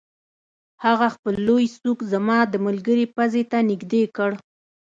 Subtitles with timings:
[0.85, 4.31] هغه خپل لوی سوک زما د ملګري پوزې ته نږدې کړ